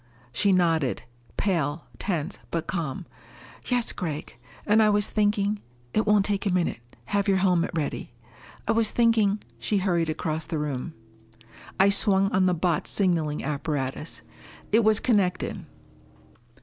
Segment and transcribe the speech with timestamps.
[0.33, 1.03] She nodded.
[1.37, 3.05] Pale, tense, but calm.
[3.67, 4.35] "Yes, Gregg.
[4.65, 5.61] And I was thinking"
[5.93, 6.79] "It won't take a minute.
[7.05, 8.11] Have your helmet ready."
[8.67, 10.95] "I was thinking" She hurried across the room.
[11.79, 14.23] I swung on the Botz signaling apparatus.
[14.71, 15.67] It was connected.